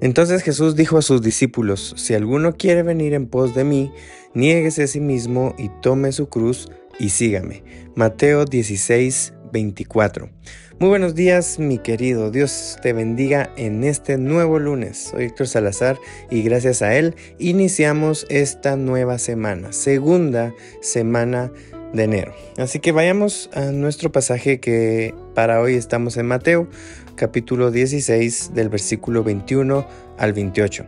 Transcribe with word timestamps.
Entonces 0.00 0.42
Jesús 0.42 0.76
dijo 0.76 0.98
a 0.98 1.02
sus 1.02 1.22
discípulos, 1.22 1.94
si 1.96 2.14
alguno 2.14 2.56
quiere 2.56 2.82
venir 2.82 3.14
en 3.14 3.26
pos 3.26 3.54
de 3.54 3.64
mí, 3.64 3.92
niéguese 4.34 4.84
a 4.84 4.86
sí 4.86 5.00
mismo 5.00 5.54
y 5.58 5.68
tome 5.82 6.12
su 6.12 6.28
cruz 6.28 6.70
y 6.98 7.10
sígame. 7.10 7.62
Mateo 7.94 8.44
16, 8.44 9.34
24. 9.52 10.30
Muy 10.78 10.88
buenos 10.88 11.14
días, 11.14 11.58
mi 11.58 11.76
querido. 11.76 12.30
Dios 12.30 12.78
te 12.80 12.94
bendiga 12.94 13.50
en 13.58 13.84
este 13.84 14.16
nuevo 14.16 14.58
lunes. 14.58 15.10
Soy 15.10 15.24
Héctor 15.24 15.46
Salazar 15.46 15.98
y 16.30 16.42
gracias 16.42 16.80
a 16.80 16.96
él 16.96 17.14
iniciamos 17.38 18.26
esta 18.30 18.76
nueva 18.76 19.18
semana, 19.18 19.72
segunda 19.72 20.54
semana 20.80 21.52
de 21.92 22.04
enero. 22.04 22.32
Así 22.56 22.78
que 22.80 22.92
vayamos 22.92 23.50
a 23.54 23.72
nuestro 23.72 24.12
pasaje 24.12 24.60
que 24.60 25.14
para 25.34 25.60
hoy 25.60 25.74
estamos 25.74 26.16
en 26.16 26.26
Mateo, 26.26 26.68
capítulo 27.16 27.70
16, 27.70 28.54
del 28.54 28.68
versículo 28.68 29.22
21 29.24 29.86
al 30.18 30.32
28 30.32 30.86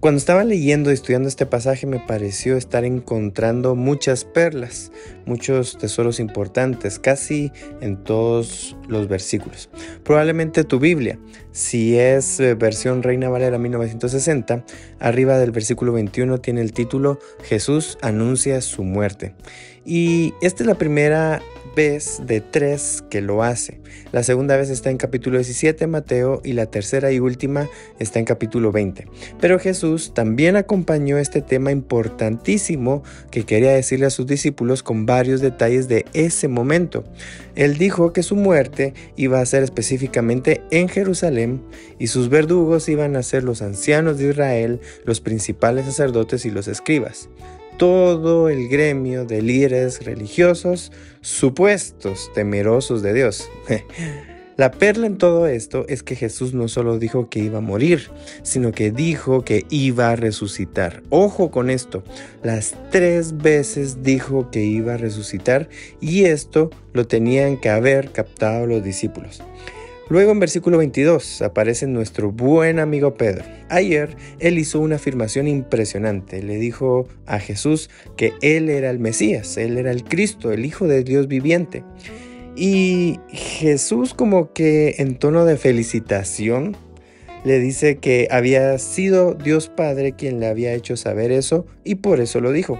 cuando 0.00 0.18
estaba 0.18 0.44
leyendo 0.44 0.90
y 0.90 0.94
estudiando 0.94 1.28
este 1.28 1.46
pasaje 1.46 1.86
me 1.86 1.98
pareció 1.98 2.56
estar 2.56 2.84
encontrando 2.84 3.74
muchas 3.74 4.24
perlas, 4.24 4.92
muchos 5.24 5.78
tesoros 5.78 6.20
importantes, 6.20 6.98
casi 6.98 7.50
en 7.80 7.96
todos 7.96 8.76
los 8.88 9.08
versículos. 9.08 9.70
Probablemente 10.04 10.64
tu 10.64 10.78
Biblia, 10.78 11.18
si 11.52 11.96
es 11.98 12.38
eh, 12.40 12.54
versión 12.54 13.02
Reina 13.02 13.28
Valera 13.28 13.58
1960, 13.58 14.64
arriba 15.00 15.38
del 15.38 15.50
versículo 15.50 15.92
21 15.92 16.38
tiene 16.38 16.60
el 16.60 16.72
título 16.72 17.18
Jesús 17.42 17.98
anuncia 18.02 18.60
su 18.60 18.84
muerte. 18.84 19.34
Y 19.84 20.34
esta 20.42 20.62
es 20.62 20.66
la 20.66 20.74
primera 20.74 21.40
vez 21.76 22.22
de 22.26 22.40
tres 22.40 23.04
que 23.10 23.20
lo 23.20 23.44
hace. 23.44 23.80
La 24.10 24.22
segunda 24.22 24.56
vez 24.56 24.70
está 24.70 24.90
en 24.90 24.96
capítulo 24.96 25.36
17 25.36 25.86
Mateo 25.86 26.40
y 26.42 26.54
la 26.54 26.66
tercera 26.66 27.12
y 27.12 27.20
última 27.20 27.68
está 27.98 28.18
en 28.18 28.24
capítulo 28.24 28.72
20. 28.72 29.06
Pero 29.40 29.58
Jesús 29.58 30.14
también 30.14 30.56
acompañó 30.56 31.18
este 31.18 31.42
tema 31.42 31.70
importantísimo 31.70 33.04
que 33.30 33.44
quería 33.44 33.72
decirle 33.72 34.06
a 34.06 34.10
sus 34.10 34.26
discípulos 34.26 34.82
con 34.82 35.06
varios 35.06 35.40
detalles 35.40 35.86
de 35.86 36.06
ese 36.14 36.48
momento. 36.48 37.04
Él 37.54 37.76
dijo 37.76 38.12
que 38.12 38.22
su 38.22 38.36
muerte 38.36 38.94
iba 39.16 39.40
a 39.40 39.46
ser 39.46 39.62
específicamente 39.62 40.62
en 40.70 40.88
Jerusalén 40.88 41.62
y 41.98 42.06
sus 42.06 42.30
verdugos 42.30 42.88
iban 42.88 43.16
a 43.16 43.22
ser 43.22 43.44
los 43.44 43.60
ancianos 43.60 44.18
de 44.18 44.30
Israel, 44.30 44.80
los 45.04 45.20
principales 45.20 45.84
sacerdotes 45.84 46.46
y 46.46 46.50
los 46.50 46.68
escribas 46.68 47.28
todo 47.76 48.48
el 48.48 48.68
gremio 48.68 49.24
de 49.24 49.42
líderes 49.42 50.04
religiosos 50.04 50.92
supuestos 51.20 52.30
temerosos 52.34 53.02
de 53.02 53.14
Dios. 53.14 53.50
La 54.56 54.70
perla 54.70 55.06
en 55.06 55.18
todo 55.18 55.46
esto 55.46 55.84
es 55.86 56.02
que 56.02 56.16
Jesús 56.16 56.54
no 56.54 56.66
solo 56.68 56.98
dijo 56.98 57.28
que 57.28 57.40
iba 57.40 57.58
a 57.58 57.60
morir, 57.60 58.08
sino 58.42 58.72
que 58.72 58.90
dijo 58.90 59.44
que 59.44 59.66
iba 59.68 60.10
a 60.10 60.16
resucitar. 60.16 61.02
Ojo 61.10 61.50
con 61.50 61.68
esto, 61.68 62.02
las 62.42 62.74
tres 62.90 63.36
veces 63.36 64.02
dijo 64.02 64.50
que 64.50 64.64
iba 64.64 64.94
a 64.94 64.96
resucitar 64.96 65.68
y 66.00 66.24
esto 66.24 66.70
lo 66.94 67.06
tenían 67.06 67.58
que 67.58 67.68
haber 67.68 68.12
captado 68.12 68.66
los 68.66 68.82
discípulos. 68.82 69.42
Luego 70.08 70.30
en 70.30 70.38
versículo 70.38 70.78
22 70.78 71.42
aparece 71.42 71.88
nuestro 71.88 72.30
buen 72.30 72.78
amigo 72.78 73.14
Pedro. 73.14 73.44
Ayer 73.68 74.16
él 74.38 74.56
hizo 74.56 74.78
una 74.78 74.96
afirmación 74.96 75.48
impresionante. 75.48 76.44
Le 76.44 76.58
dijo 76.58 77.08
a 77.26 77.40
Jesús 77.40 77.90
que 78.16 78.32
él 78.40 78.68
era 78.68 78.90
el 78.90 79.00
Mesías, 79.00 79.56
él 79.56 79.78
era 79.78 79.90
el 79.90 80.04
Cristo, 80.04 80.52
el 80.52 80.64
Hijo 80.64 80.86
de 80.86 81.02
Dios 81.02 81.26
viviente. 81.26 81.82
Y 82.54 83.18
Jesús 83.30 84.14
como 84.14 84.52
que 84.52 84.94
en 84.98 85.16
tono 85.16 85.44
de 85.44 85.56
felicitación 85.56 86.76
le 87.44 87.58
dice 87.58 87.98
que 87.98 88.28
había 88.30 88.78
sido 88.78 89.34
Dios 89.34 89.68
Padre 89.68 90.12
quien 90.12 90.38
le 90.38 90.46
había 90.46 90.72
hecho 90.72 90.96
saber 90.96 91.32
eso 91.32 91.66
y 91.82 91.96
por 91.96 92.20
eso 92.20 92.40
lo 92.40 92.52
dijo. 92.52 92.78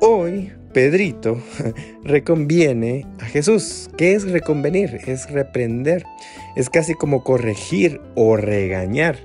Hoy 0.00 0.52
Pedrito 0.76 1.40
reconviene 2.04 3.06
a 3.18 3.24
Jesús. 3.24 3.88
¿Qué 3.96 4.12
es 4.12 4.30
reconvenir? 4.30 5.00
Es 5.06 5.30
reprender. 5.30 6.04
Es 6.54 6.68
casi 6.68 6.92
como 6.92 7.24
corregir 7.24 8.02
o 8.14 8.36
regañar. 8.36 9.16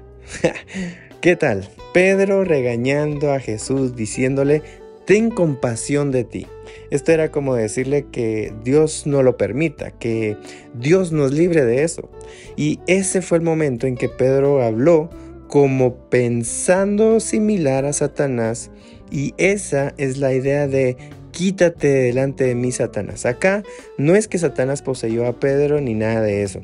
¿Qué 1.19 1.35
tal? 1.35 1.67
Pedro 1.93 2.45
regañando 2.45 3.33
a 3.33 3.41
Jesús 3.41 3.97
diciéndole, 3.97 4.61
ten 5.05 5.29
compasión 5.29 6.11
de 6.11 6.23
ti. 6.23 6.47
Esto 6.89 7.11
era 7.11 7.31
como 7.31 7.53
decirle 7.53 8.05
que 8.13 8.53
Dios 8.63 9.05
no 9.05 9.21
lo 9.21 9.35
permita, 9.35 9.91
que 9.91 10.37
Dios 10.73 11.11
nos 11.11 11.33
libre 11.33 11.65
de 11.65 11.83
eso. 11.83 12.09
Y 12.55 12.79
ese 12.87 13.21
fue 13.21 13.39
el 13.39 13.43
momento 13.43 13.87
en 13.87 13.97
que 13.97 14.07
Pedro 14.07 14.63
habló 14.63 15.09
como 15.49 15.95
pensando 16.07 17.19
similar 17.19 17.83
a 17.83 17.91
Satanás 17.91 18.71
y 19.11 19.33
esa 19.37 19.93
es 19.97 20.17
la 20.17 20.33
idea 20.33 20.67
de 20.67 20.95
quítate 21.41 21.87
delante 21.87 22.43
de 22.43 22.53
mí, 22.53 22.71
Satanás. 22.71 23.25
Acá 23.25 23.63
no 23.97 24.15
es 24.15 24.27
que 24.27 24.37
Satanás 24.37 24.83
poseyó 24.83 25.25
a 25.25 25.39
Pedro 25.39 25.81
ni 25.81 25.95
nada 25.95 26.21
de 26.21 26.43
eso. 26.43 26.61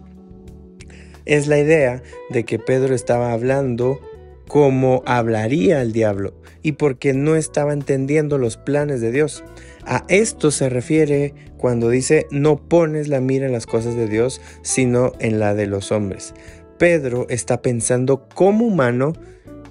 Es 1.26 1.48
la 1.48 1.58
idea 1.58 2.04
de 2.30 2.44
que 2.44 2.60
Pedro 2.60 2.94
estaba 2.94 3.34
hablando 3.34 4.00
como 4.48 5.02
hablaría 5.08 5.82
el 5.82 5.94
diablo 5.94 6.36
y 6.62 6.74
porque 6.74 7.14
no 7.14 7.36
estaba 7.36 7.74
entendiendo 7.74 8.38
los 8.38 8.58
planes 8.58 9.02
de 9.02 9.12
Dios. 9.12 9.44
A 9.84 10.06
esto 10.10 10.52
se 10.52 10.70
refiere 10.70 11.34
cuando 11.58 11.90
dice 11.90 12.28
no 12.30 12.58
pones 12.58 13.08
la 13.08 13.20
mira 13.20 13.48
en 13.48 13.54
las 13.54 13.66
cosas 13.66 13.96
de 13.96 14.08
Dios, 14.08 14.42
sino 14.62 15.14
en 15.18 15.40
la 15.40 15.56
de 15.56 15.66
los 15.66 15.92
hombres. 15.92 16.36
Pedro 16.78 17.26
está 17.32 17.64
pensando 17.64 18.30
como 18.30 18.68
humano 18.68 19.14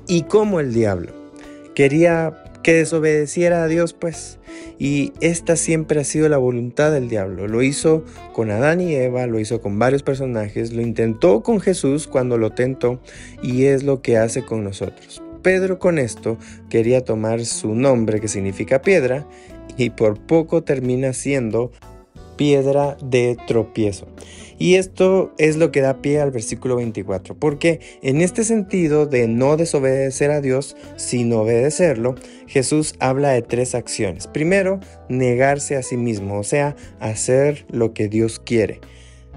y 0.09 0.23
como 0.23 0.59
el 0.59 0.75
diablo. 0.75 1.13
Quería 1.77 2.43
que 2.67 2.75
desobedeciera 2.75 3.63
a 3.63 3.69
Dios, 3.69 3.93
pues. 3.93 4.41
Y 4.77 5.13
esta 5.21 5.55
siempre 5.55 6.01
ha 6.01 6.05
sido 6.05 6.29
la 6.29 6.37
voluntad 6.37 6.91
del 6.91 7.09
diablo. 7.09 7.47
Lo 7.47 7.63
hizo 7.63 8.05
con 8.33 8.51
Adán 8.51 8.81
y 8.81 8.93
Eva, 8.93 9.29
lo 9.29 9.39
hizo 9.39 9.61
con 9.61 9.79
varios 9.79 10.03
personajes, 10.03 10.73
lo 10.73 10.83
intentó 10.83 11.45
con 11.45 11.61
Jesús 11.61 12.09
cuando 12.09 12.39
lo 12.39 12.51
tentó 12.51 13.01
y 13.41 13.67
es 13.67 13.85
lo 13.85 14.03
que 14.03 14.17
hace 14.17 14.43
con 14.43 14.65
nosotros. 14.65 15.23
Pedro 15.43 15.79
con 15.79 16.01
esto 16.01 16.39
quería 16.69 17.05
tomar 17.05 17.45
su 17.45 17.73
nombre 17.73 18.21
que 18.21 18.27
significa 18.27 18.83
piedra 18.83 19.25
y 19.77 19.91
por 19.91 20.19
poco 20.19 20.65
termina 20.65 21.13
siendo 21.13 21.71
piedra 22.37 22.97
de 23.03 23.37
tropiezo. 23.47 24.07
Y 24.59 24.77
esto 24.77 25.35
es 25.37 25.57
lo 25.57 25.71
que 25.71 25.83
da 25.83 26.01
pie 26.01 26.21
al 26.21 26.31
versículo 26.31 26.77
24, 26.77 27.35
porque 27.35 27.81
en 28.03 28.23
este 28.23 28.43
sentido 28.43 29.05
de 29.05 29.29
no 29.29 29.57
desobedecer 29.57 30.31
a 30.31 30.41
Dios, 30.41 30.77
sino 30.97 31.43
obedecerlo, 31.43 32.15
Jesús 32.47 32.95
habla 32.99 33.31
de 33.31 33.43
tres 33.43 33.75
acciones. 33.75 34.27
Primero, 34.27 34.81
negarse 35.11 35.77
a 35.77 35.83
sí 35.83 35.99
mismo, 35.99 36.39
o 36.39 36.45
sea, 36.45 36.75
hacer 37.01 37.67
lo 37.71 37.93
que 37.93 38.09
Dios 38.09 38.39
quiere. 38.39 38.81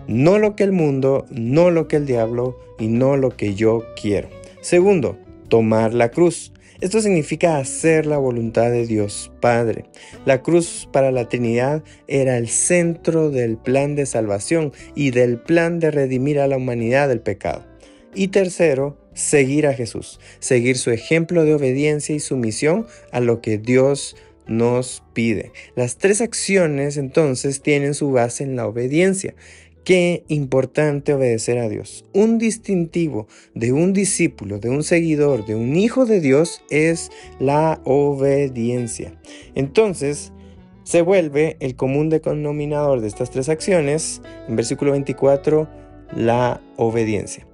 No 0.07 0.39
lo 0.39 0.55
que 0.55 0.63
el 0.63 0.71
mundo, 0.71 1.25
no 1.29 1.69
lo 1.69 1.87
que 1.87 1.97
el 1.97 2.05
diablo 2.05 2.57
y 2.79 2.87
no 2.87 3.17
lo 3.17 3.29
que 3.29 3.55
yo 3.55 3.83
quiero. 4.01 4.29
Segundo, 4.61 5.17
tomar 5.49 5.93
la 5.93 6.09
cruz. 6.11 6.53
Esto 6.81 7.01
significa 7.01 7.57
hacer 7.57 8.05
la 8.05 8.17
voluntad 8.17 8.71
de 8.71 8.87
Dios 8.87 9.33
Padre. 9.41 9.83
La 10.25 10.41
cruz 10.41 10.87
para 10.93 11.11
la 11.11 11.27
Trinidad 11.27 11.83
era 12.07 12.37
el 12.37 12.47
centro 12.47 13.31
del 13.31 13.57
plan 13.57 13.95
de 13.95 14.05
salvación 14.05 14.71
y 14.95 15.11
del 15.11 15.39
plan 15.39 15.79
de 15.79 15.91
redimir 15.91 16.39
a 16.39 16.47
la 16.47 16.55
humanidad 16.55 17.09
del 17.09 17.19
pecado. 17.19 17.65
Y 18.15 18.29
tercero, 18.29 18.97
seguir 19.13 19.67
a 19.67 19.73
Jesús, 19.73 20.21
seguir 20.39 20.77
su 20.77 20.91
ejemplo 20.91 21.43
de 21.43 21.53
obediencia 21.53 22.15
y 22.15 22.21
sumisión 22.21 22.87
a 23.11 23.19
lo 23.19 23.41
que 23.41 23.57
Dios 23.57 24.15
nos 24.47 25.03
pide. 25.13 25.51
Las 25.75 25.97
tres 25.97 26.21
acciones 26.21 26.95
entonces 26.95 27.61
tienen 27.61 27.93
su 27.93 28.11
base 28.11 28.45
en 28.45 28.55
la 28.55 28.65
obediencia. 28.65 29.35
Qué 29.83 30.23
importante 30.27 31.13
obedecer 31.13 31.57
a 31.57 31.69
Dios. 31.69 32.05
Un 32.13 32.37
distintivo 32.37 33.27
de 33.55 33.71
un 33.71 33.93
discípulo, 33.93 34.59
de 34.59 34.69
un 34.69 34.83
seguidor, 34.83 35.45
de 35.45 35.55
un 35.55 35.75
hijo 35.75 36.05
de 36.05 36.19
Dios 36.19 36.61
es 36.69 37.11
la 37.39 37.81
obediencia. 37.85 39.19
Entonces, 39.55 40.31
se 40.83 41.01
vuelve 41.01 41.57
el 41.59 41.75
común 41.75 42.09
denominador 42.09 43.01
de 43.01 43.07
estas 43.07 43.29
tres 43.29 43.49
acciones, 43.49 44.21
en 44.47 44.55
versículo 44.55 44.91
24, 44.91 45.67
la 46.15 46.61
obediencia. 46.77 47.48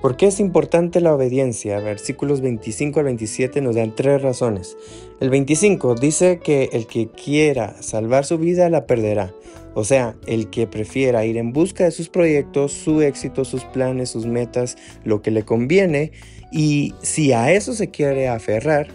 ¿Por 0.00 0.16
qué 0.16 0.26
es 0.26 0.38
importante 0.38 1.00
la 1.00 1.12
obediencia? 1.12 1.80
Versículos 1.80 2.40
25 2.40 3.00
al 3.00 3.06
27 3.06 3.60
nos 3.60 3.74
dan 3.74 3.96
tres 3.96 4.22
razones. 4.22 4.76
El 5.20 5.28
25 5.28 5.96
dice 5.96 6.38
que 6.38 6.68
el 6.72 6.86
que 6.86 7.08
quiera 7.08 7.82
salvar 7.82 8.24
su 8.24 8.38
vida 8.38 8.70
la 8.70 8.86
perderá. 8.86 9.34
O 9.74 9.82
sea, 9.82 10.14
el 10.26 10.50
que 10.50 10.68
prefiera 10.68 11.26
ir 11.26 11.36
en 11.36 11.52
busca 11.52 11.82
de 11.82 11.90
sus 11.90 12.08
proyectos, 12.08 12.72
su 12.72 13.02
éxito, 13.02 13.44
sus 13.44 13.64
planes, 13.64 14.10
sus 14.10 14.24
metas, 14.24 14.76
lo 15.02 15.20
que 15.20 15.32
le 15.32 15.44
conviene, 15.44 16.12
y 16.52 16.94
si 17.02 17.32
a 17.32 17.52
eso 17.52 17.72
se 17.74 17.90
quiere 17.90 18.28
aferrar, 18.28 18.88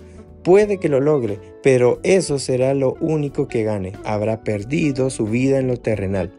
puede 0.43 0.77
que 0.77 0.89
lo 0.89 1.01
logre, 1.01 1.37
pero 1.61 1.99
eso 2.03 2.39
será 2.39 2.73
lo 2.73 2.95
único 3.01 3.49
que 3.49 3.63
gane. 3.63 3.91
Habrá 4.05 4.43
perdido 4.43 5.09
su 5.09 5.25
vida 5.25 5.59
en 5.59 5.67
lo 5.67 5.77
terrenal. 5.77 6.31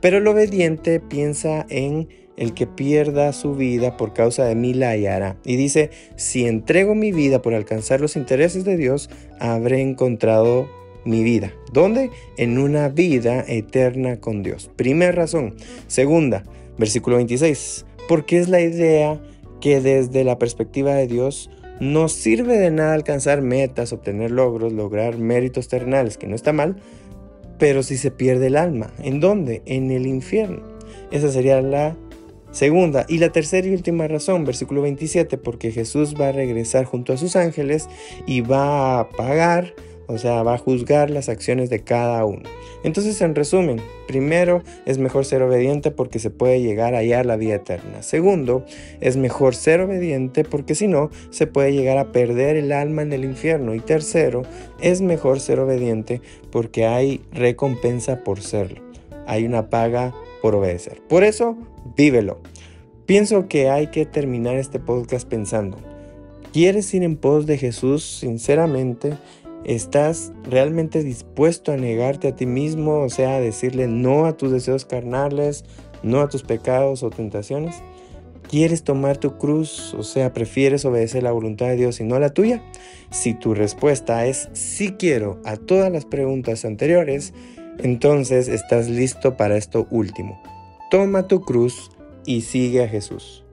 Pero 0.00 0.18
el 0.18 0.26
obediente 0.26 1.00
piensa 1.00 1.66
en 1.68 2.08
el 2.40 2.54
que 2.54 2.66
pierda 2.66 3.34
su 3.34 3.54
vida 3.54 3.98
por 3.98 4.14
causa 4.14 4.44
de 4.46 4.54
mí 4.54 4.72
la 4.72 4.90
hallará. 4.90 5.36
Y 5.44 5.56
dice, 5.56 5.90
si 6.16 6.46
entrego 6.46 6.94
mi 6.94 7.12
vida 7.12 7.42
por 7.42 7.52
alcanzar 7.52 8.00
los 8.00 8.16
intereses 8.16 8.64
de 8.64 8.78
Dios, 8.78 9.10
habré 9.38 9.82
encontrado 9.82 10.66
mi 11.04 11.22
vida. 11.22 11.52
¿Dónde? 11.70 12.10
En 12.38 12.58
una 12.58 12.88
vida 12.88 13.44
eterna 13.46 14.20
con 14.20 14.42
Dios. 14.42 14.70
Primera 14.74 15.12
razón. 15.12 15.54
Segunda, 15.86 16.44
versículo 16.78 17.16
26. 17.16 17.84
Porque 18.08 18.38
es 18.38 18.48
la 18.48 18.62
idea 18.62 19.20
que 19.60 19.82
desde 19.82 20.24
la 20.24 20.38
perspectiva 20.38 20.94
de 20.94 21.06
Dios 21.06 21.50
no 21.78 22.08
sirve 22.08 22.56
de 22.56 22.70
nada 22.70 22.94
alcanzar 22.94 23.42
metas, 23.42 23.92
obtener 23.92 24.30
logros, 24.30 24.72
lograr 24.72 25.18
méritos 25.18 25.68
terrenales, 25.68 26.16
que 26.16 26.26
no 26.26 26.36
está 26.36 26.54
mal, 26.54 26.76
pero 27.58 27.82
si 27.82 27.98
se 27.98 28.10
pierde 28.10 28.46
el 28.46 28.56
alma. 28.56 28.94
¿En 29.02 29.20
dónde? 29.20 29.60
En 29.66 29.90
el 29.90 30.06
infierno. 30.06 30.62
Esa 31.10 31.30
sería 31.30 31.60
la 31.60 31.96
segunda. 32.50 33.06
Y 33.08 33.18
la 33.18 33.30
tercera 33.30 33.66
y 33.66 33.72
última 33.72 34.08
razón, 34.08 34.44
versículo 34.44 34.82
27, 34.82 35.38
porque 35.38 35.72
Jesús 35.72 36.14
va 36.20 36.28
a 36.28 36.32
regresar 36.32 36.84
junto 36.84 37.12
a 37.12 37.16
sus 37.16 37.36
ángeles 37.36 37.88
y 38.26 38.40
va 38.40 39.00
a 39.00 39.08
pagar 39.10 39.74
o 40.10 40.18
sea, 40.18 40.42
va 40.42 40.54
a 40.54 40.58
juzgar 40.58 41.08
las 41.08 41.28
acciones 41.28 41.70
de 41.70 41.84
cada 41.84 42.24
uno. 42.24 42.42
Entonces, 42.82 43.20
en 43.20 43.36
resumen, 43.36 43.80
primero, 44.08 44.64
es 44.84 44.98
mejor 44.98 45.24
ser 45.24 45.40
obediente 45.42 45.92
porque 45.92 46.18
se 46.18 46.30
puede 46.30 46.60
llegar 46.60 46.94
a 46.94 46.98
hallar 46.98 47.26
la 47.26 47.36
vida 47.36 47.54
eterna. 47.54 48.02
Segundo, 48.02 48.64
es 49.00 49.16
mejor 49.16 49.54
ser 49.54 49.80
obediente 49.80 50.42
porque 50.42 50.74
si 50.74 50.88
no, 50.88 51.10
se 51.30 51.46
puede 51.46 51.72
llegar 51.72 51.96
a 51.96 52.10
perder 52.10 52.56
el 52.56 52.72
alma 52.72 53.02
en 53.02 53.12
el 53.12 53.24
infierno. 53.24 53.72
Y 53.72 53.78
tercero, 53.78 54.42
es 54.80 55.00
mejor 55.00 55.38
ser 55.38 55.60
obediente 55.60 56.20
porque 56.50 56.86
hay 56.86 57.20
recompensa 57.30 58.24
por 58.24 58.42
serlo. 58.42 58.82
Hay 59.28 59.44
una 59.44 59.70
paga 59.70 60.12
por 60.40 60.54
obedecer. 60.54 61.02
Por 61.08 61.24
eso, 61.24 61.56
vívelo. 61.96 62.38
Pienso 63.06 63.48
que 63.48 63.68
hay 63.70 63.88
que 63.88 64.06
terminar 64.06 64.56
este 64.56 64.78
podcast 64.78 65.28
pensando, 65.28 65.78
¿quieres 66.52 66.92
ir 66.94 67.02
en 67.02 67.16
pos 67.16 67.46
de 67.46 67.58
Jesús 67.58 68.04
sinceramente? 68.04 69.14
¿Estás 69.64 70.32
realmente 70.44 71.02
dispuesto 71.02 71.72
a 71.72 71.76
negarte 71.76 72.28
a 72.28 72.36
ti 72.36 72.46
mismo? 72.46 73.00
O 73.00 73.08
sea, 73.08 73.36
a 73.36 73.40
decirle 73.40 73.88
no 73.88 74.26
a 74.26 74.36
tus 74.36 74.52
deseos 74.52 74.84
carnales, 74.84 75.64
no 76.02 76.20
a 76.20 76.28
tus 76.28 76.42
pecados 76.42 77.02
o 77.02 77.10
tentaciones. 77.10 77.82
¿Quieres 78.48 78.82
tomar 78.82 79.18
tu 79.18 79.38
cruz? 79.38 79.94
O 79.94 80.02
sea, 80.02 80.32
¿prefieres 80.32 80.84
obedecer 80.84 81.22
la 81.22 81.30
voluntad 81.30 81.66
de 81.66 81.76
Dios 81.76 82.00
y 82.00 82.04
no 82.04 82.18
la 82.18 82.30
tuya? 82.30 82.62
Si 83.10 83.34
tu 83.34 83.54
respuesta 83.54 84.26
es 84.26 84.48
sí 84.54 84.92
quiero 84.98 85.40
a 85.44 85.56
todas 85.56 85.92
las 85.92 86.04
preguntas 86.04 86.64
anteriores, 86.64 87.32
entonces 87.84 88.48
estás 88.48 88.88
listo 88.88 89.36
para 89.36 89.56
esto 89.56 89.86
último. 89.90 90.42
Toma 90.90 91.26
tu 91.26 91.42
cruz 91.42 91.90
y 92.24 92.42
sigue 92.42 92.84
a 92.84 92.88
Jesús. 92.88 93.44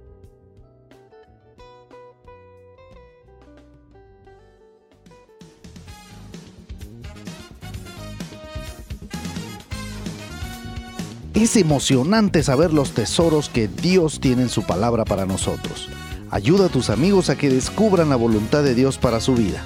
Es 11.34 11.56
emocionante 11.56 12.42
saber 12.42 12.74
los 12.74 12.94
tesoros 12.94 13.48
que 13.48 13.68
Dios 13.68 14.20
tiene 14.20 14.42
en 14.42 14.50
su 14.50 14.64
palabra 14.64 15.06
para 15.06 15.28
nosotros. 15.28 15.88
Ayuda 16.32 16.66
a 16.66 16.70
tus 16.70 16.90
amigos 16.90 17.30
a 17.30 17.38
que 17.38 17.50
descubran 17.50 18.10
la 18.10 18.16
voluntad 18.16 18.64
de 18.64 18.74
Dios 18.74 18.98
para 18.98 19.20
su 19.20 19.36
vida. 19.36 19.64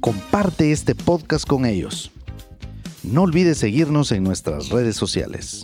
Comparte 0.00 0.72
este 0.72 0.96
podcast 0.96 1.46
con 1.46 1.66
ellos. 1.66 2.10
No 3.04 3.22
olvides 3.22 3.58
seguirnos 3.58 4.12
en 4.12 4.24
nuestras 4.24 4.70
redes 4.70 4.96
sociales. 4.96 5.62